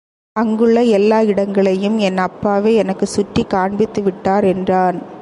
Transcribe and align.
அங்குள்ள 0.35 0.81
எல்லா 0.81 1.21
இடங்களையும் 1.21 1.97
என் 1.97 2.17
அப்பாவே 2.17 2.75
எனக்குச் 2.75 3.09
சுற்றிக் 3.09 3.49
காண்பித்து 3.49 4.03
விட்டார், 4.03 4.43
என்றான். 4.43 5.01